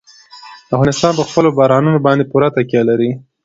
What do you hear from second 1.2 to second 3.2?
خپلو بارانونو باندې پوره تکیه لري.